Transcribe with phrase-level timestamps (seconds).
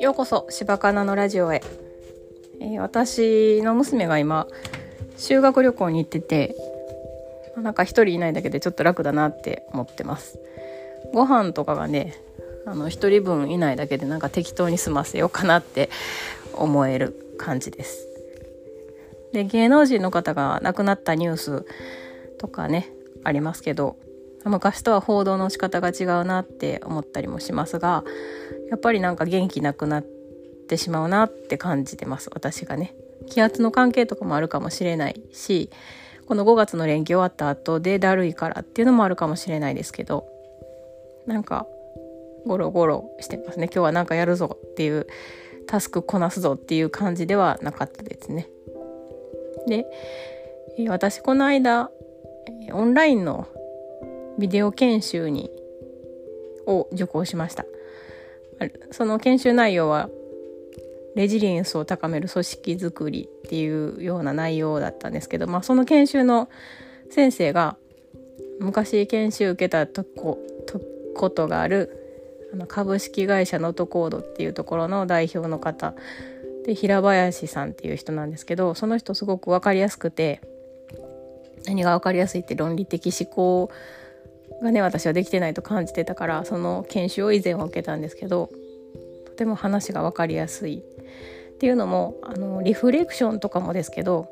[0.00, 1.62] ようこそ柴かなのラジオへ、
[2.60, 4.48] えー、私の娘が今
[5.16, 6.56] 修学旅行に行ってて
[7.56, 10.38] なんか一人いないだけでちょっと楽だなって思ってます。
[11.12, 12.16] ご飯とかがね
[12.66, 15.90] あの一人分いないだけでなんか適当に済ませようかなって
[16.54, 18.08] 思える感じです。
[19.32, 21.66] で芸能人の方が亡くなったニュース
[22.38, 22.90] とかね
[23.24, 23.96] ありますけど
[24.44, 28.04] 昔とは報道の仕方が違うなって思ったりもしますが
[28.70, 30.04] やっぱりなんか元気なくなっ
[30.68, 32.94] てしまうなって感じてます私がね。
[33.26, 35.70] 気圧の関係とかもあるかもしれないし
[36.26, 40.26] この5月の連休終わった後でだるいからっていうのもあるかもしれないですけど
[41.26, 41.66] なんか
[42.46, 43.66] ゴロゴロしてますね。
[43.66, 45.06] 今日はなんかやるぞっていう
[45.66, 48.48] タスクこなすぞっていう感じではなかったですね。
[49.66, 49.86] で
[50.88, 51.90] 私この間
[52.72, 53.46] オンラインの
[54.38, 55.50] ビデオ研修に
[56.66, 57.64] を受講しました。
[58.90, 60.08] その研修内容は
[61.14, 66.48] レジリエンスを高める組織づくりっていうような内容だったんですけど、まあ、その研修の
[67.10, 67.76] 先生が
[68.60, 70.80] 昔研修受けたとこと
[71.14, 75.94] ことがあるあの株式会社ノトコードっていうところの代表の方
[76.66, 80.40] で平林さんっていう人なんですけどその人すごく分かりやすくて
[81.66, 83.70] 何が分かりやすいって論理的思考を
[84.64, 88.50] がね私はできてないと感じてたからその研修を以前は受けたんですけど
[89.26, 90.82] とても話が分かりやすい。
[91.54, 94.28] っていうのもあのリフレクションとかもですけど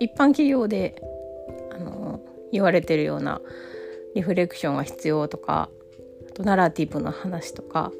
[0.00, 1.00] 一般企業で
[1.72, 3.40] あの言われてるような
[4.16, 5.70] リフレクションが必要とか
[6.28, 7.92] あとナラティブの話とか、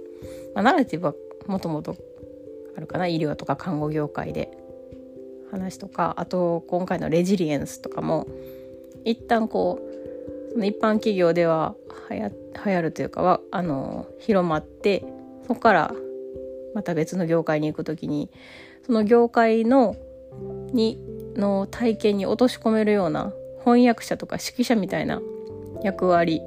[0.54, 1.14] まあ、ナラティブは
[1.46, 1.96] もともと
[2.76, 4.50] あるかな医療とか看護業界で。
[5.52, 8.26] 話とかあと今回のレジリエンスとかも
[9.04, 9.91] 一旦こう
[10.56, 11.74] 一般企業では
[12.08, 15.04] はや流行るというかはあの広まって
[15.46, 15.94] そこから
[16.74, 18.30] また別の業界に行く時に
[18.86, 19.96] その業界の
[20.72, 20.98] に
[21.36, 25.20] の体験に落とし込めるような翻訳者とか指揮者みたいな
[25.82, 26.42] 役割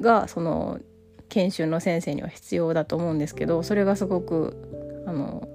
[0.00, 0.80] がその
[1.28, 5.48] 研修の先生には必要だと思うんですけどそれがすごくあの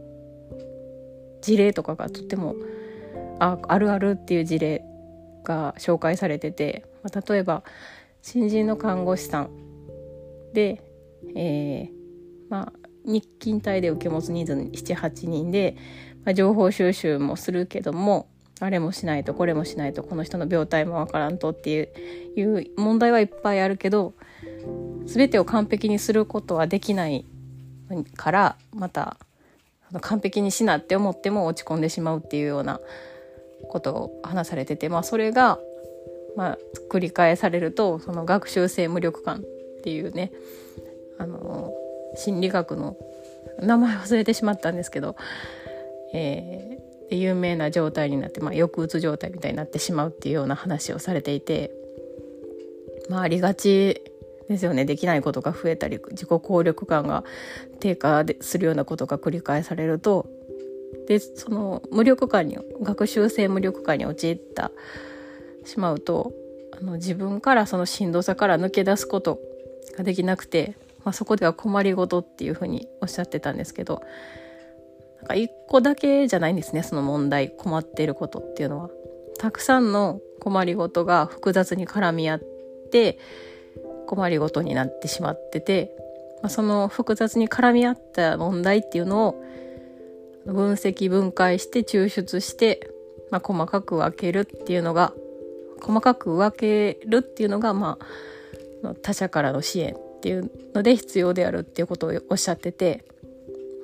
[1.41, 2.55] 事例とかがとっても
[3.39, 4.83] ああるあるっていう事例
[5.43, 7.63] が紹介されててまあ、例えば
[8.21, 9.49] 新人の看護師さん
[10.53, 10.83] で、
[11.35, 11.91] えー、
[12.49, 12.73] まあ、
[13.05, 15.77] 日勤帯で受け持つ人数78人で、
[16.25, 18.27] まあ、情報収集もするけども
[18.59, 21.89] あれもしないとこれもしないとこの人の病態もわからんとっていう
[22.35, 24.13] いう問題はいっぱいあるけど
[25.05, 27.25] 全てを完璧にすることはできない
[28.15, 29.17] からまた
[30.01, 32.79] 完璧にしなって思っても落ち込んでしまうっていうような
[33.69, 35.57] ことを話されててまあそれが
[36.35, 36.57] まあ、
[36.89, 39.41] 繰り返されるとその学習性無力感っ
[39.83, 40.31] ていうね
[41.17, 41.73] あの
[42.15, 42.97] 心理学の
[43.61, 45.15] 名前忘れてしまったんですけど、
[46.13, 51.71] えー、有名な状態になって、まあ、抑うつ状態みたいになってしまうっていうような話をされていて、
[53.09, 54.01] まあ、ありがち
[54.47, 54.83] ですよね。
[54.83, 57.23] できないことが増えたり自己効力感が
[57.79, 60.27] 低下するようなことが繰り返されると
[61.07, 64.71] でその無力感に学習性無力感に陥った
[65.69, 66.33] しまうと
[66.71, 69.39] あの自分からそのしんどさから抜け出すこと
[69.97, 74.01] ができなくて、まあ、そこでは困りごとっていうふうにおっしゃってたんですけど
[75.17, 78.89] なんか一個だけじゃないんですねその問題困っていることっていうのは。
[79.39, 82.39] たくさんの困りごとが複雑に絡み合っ
[82.91, 83.17] て
[84.05, 85.95] 困りごとになってしまってて、
[86.41, 89.43] まあ、その複雑に絡み合った問題っていうのを
[90.45, 92.91] 分析分解して抽出して、
[93.31, 95.13] まあ、細かく分けるっていうのが
[95.81, 97.97] 細かく分けるっていうのが、ま
[98.83, 103.05] あ、他者からの支援っていうので必要であるっていうことをおっしゃってて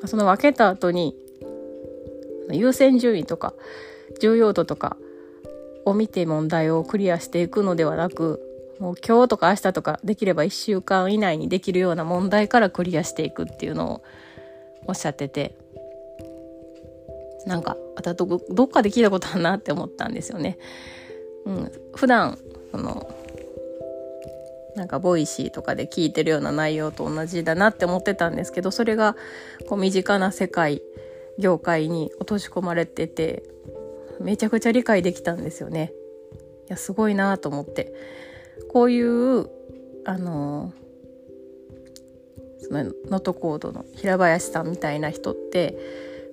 [0.06, 1.16] その分けた後に
[2.52, 3.54] 優先順位とか
[4.22, 4.98] 重要度とか
[5.86, 8.42] を見て問題をクリアしていくのではなく
[8.80, 14.04] もう今日とか明日とかできれば1週間以内にできるような問題からクリアしていくっていうのを
[14.88, 15.56] おっしゃってて
[17.46, 17.78] なんか
[18.18, 20.58] どどっかで聞いたことあるなって思ったんですよね。
[21.46, 22.38] うん、普段
[22.72, 23.10] その
[24.76, 29.16] なんかボイシーとかで聞いてるような内容と同じだなって思ってたんですけどそれが
[29.70, 30.82] こう身近な世界
[31.40, 33.44] 業界に落とし込まれてて
[34.20, 35.92] めちゃくちゃ理解できたんですよね。
[36.68, 37.94] いやすごいなと思って
[38.70, 39.50] こういう
[40.06, 40.74] あの
[42.60, 45.78] その能登コードの平林さんみたいな人って、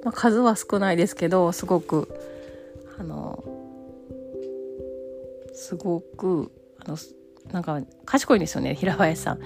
[0.05, 2.09] まあ、数は少ないですけどすごく
[5.73, 6.53] すごく
[6.85, 6.99] あの
[7.51, 9.39] なんか賢いんですよね平林さん。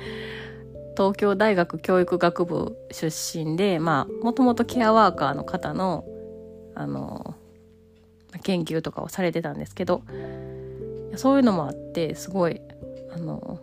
[0.97, 6.05] 東京大学教育学部出身でまあもともとケアワーカーの方の
[6.75, 7.37] あの
[8.43, 10.03] 研究とかをされてたんですけど
[11.15, 12.61] そういうのもあってすごい
[13.15, 13.61] あの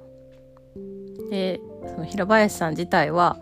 [1.29, 3.39] でその平林さん自体は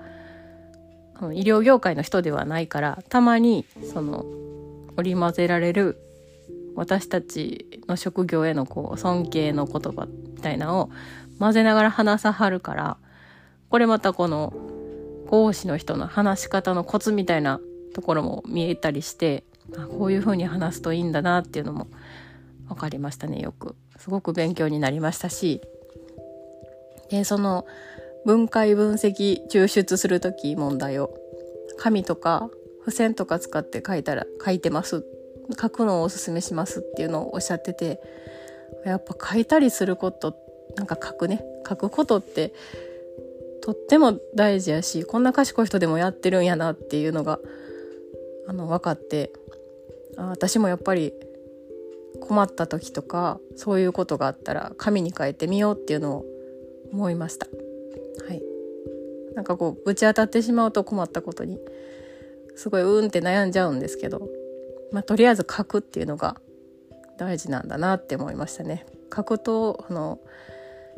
[1.34, 4.26] 医療業界の人ではないからたまにその
[4.98, 6.00] 織り交ぜられる
[6.76, 10.90] 私たちの職業へのこう尊敬の言葉みたいなのを
[11.40, 12.98] 混ぜながら話さはるから
[13.70, 14.54] これまたこの
[15.30, 17.60] 講師の人の話し方のコツみたいな
[17.94, 19.44] ところも見えたりして
[19.98, 21.88] こういう風に話すといいんだなっていうのも
[22.68, 23.76] 分かりましたねよく。
[23.98, 25.62] すごく勉強になりましたし。
[27.10, 27.66] でその
[28.26, 31.14] 分解分析抽出する時問題を
[31.78, 32.50] 紙とか
[32.86, 35.04] 付箋とか使って書いたら書いてます
[35.60, 38.00] 書くのをおすすめしますっていうのをおっしゃってて
[38.86, 40.36] やっぱ書いたりすること
[40.76, 42.54] なんか書くね書くことって
[43.62, 47.40] とっても大事やしこんな賢い人でもやってるんやなっていうのが
[48.48, 49.32] あの分かって
[50.18, 51.14] あ私もやっぱり
[52.20, 56.26] 困った時とかそういうことがあったら紙に書いてみようっていうのを
[56.92, 57.48] 思いました。
[58.28, 58.42] はい、
[59.36, 61.60] なんかこうぶち当たってしまうと困ったことに
[62.56, 64.28] すごいうんって悩んじゃうんですけど、
[64.92, 66.38] まあ、とりあえず書くっていうのが
[67.18, 68.86] 大事なんだなって思いましたね。
[69.14, 70.20] 書くとあの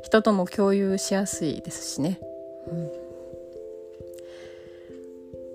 [0.03, 2.19] 人とも共有しやすいですしね。
[2.67, 2.91] うん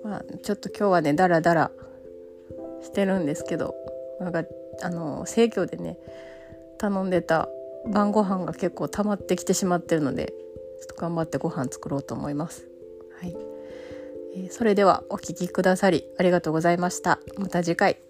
[0.03, 1.71] まあ、ちょっと今日はねダラダラ
[2.81, 3.75] してるんですけど
[4.19, 4.43] なんか
[4.81, 5.97] あの生協でね
[6.77, 7.49] 頼んでた
[7.85, 10.33] 晩ご飯が結構溜まってきてしまってるので
[10.81, 12.67] ちょっと頑張ってご飯作ろうと思います。
[13.19, 13.35] はい、
[14.35, 17.19] えー、それではお聴きくださりありがとうございました。
[17.37, 18.08] また次回。